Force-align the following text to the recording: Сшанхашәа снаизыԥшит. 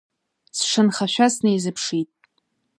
Сшанхашәа 0.57 1.27
снаизыԥшит. 1.33 2.09